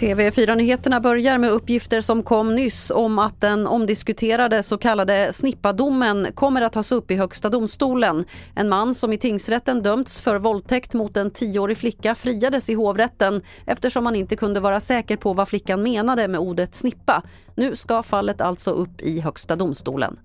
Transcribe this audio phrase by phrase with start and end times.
[0.00, 6.62] TV4-nyheterna börjar med uppgifter som kom nyss om att den omdiskuterade så kallade snippadomen kommer
[6.62, 8.24] att tas upp i Högsta domstolen.
[8.54, 13.42] En man som i tingsrätten dömts för våldtäkt mot en tioårig flicka friades i hovrätten
[13.66, 17.22] eftersom man inte kunde vara säker på vad flickan menade med ordet snippa.
[17.54, 20.18] Nu ska fallet alltså upp i Högsta domstolen.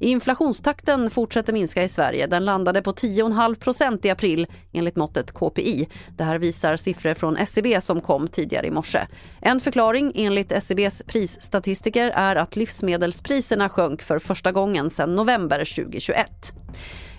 [0.00, 2.26] Inflationstakten fortsätter minska i Sverige.
[2.26, 5.88] Den landade på 10,5% i april enligt måttet KPI.
[6.16, 9.06] Det här visar siffror från SCB som kom tidigare i morse.
[9.40, 16.52] En förklaring enligt SCBs prisstatistiker är att livsmedelspriserna sjönk för första gången sedan november 2021.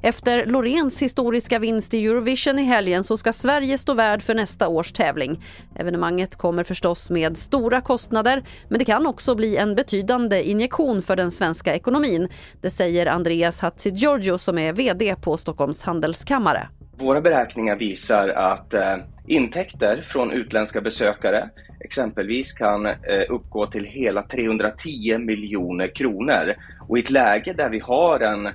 [0.01, 4.67] Efter Loreens historiska vinst i Eurovision i helgen så ska Sverige stå värd för nästa
[4.67, 5.43] års tävling.
[5.75, 11.15] Evenemanget kommer förstås med stora kostnader men det kan också bli en betydande injektion för
[11.15, 12.27] den svenska ekonomin.
[12.61, 16.67] Det säger Andreas Hatzidgiorgio som är VD på Stockholms handelskammare.
[16.97, 18.95] Våra beräkningar visar att eh,
[19.27, 22.93] intäkter från utländska besökare exempelvis kan eh,
[23.29, 26.55] uppgå till hela 310 miljoner kronor.
[26.87, 28.49] Och i ett läge där vi har en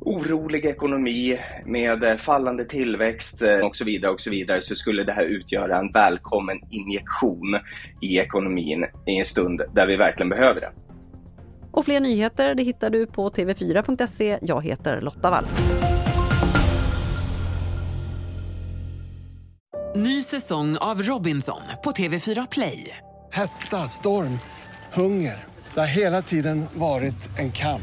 [0.00, 5.04] orolig ekonomi med eh, fallande tillväxt eh, och så vidare och så vidare så skulle
[5.04, 7.60] det här utgöra en välkommen injektion
[8.00, 10.72] i ekonomin i en stund där vi verkligen behöver det.
[11.72, 14.38] Och fler nyheter det hittar du på tv4.se.
[14.42, 15.44] Jag heter Lotta Wall.
[19.96, 22.96] Ny säsong av Robinson på TV4 Play.
[23.32, 24.38] Hetta, storm,
[24.92, 25.44] hunger.
[25.74, 27.82] Det har hela tiden varit en kamp.